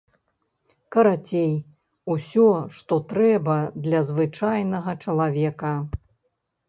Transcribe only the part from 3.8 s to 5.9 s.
для звычайнага чалавека.